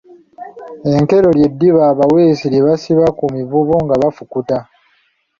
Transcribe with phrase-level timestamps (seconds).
[0.93, 4.57] Enkero ly’eddiba abaweesi lye basiba ku mivubo nga bafukuta.